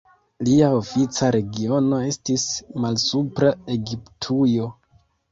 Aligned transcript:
Lia 0.45 0.67
ofica 0.75 1.27
regiono 1.35 1.99
estis 2.11 2.45
Malsupra 2.85 3.51
Egiptujo. 3.75 4.71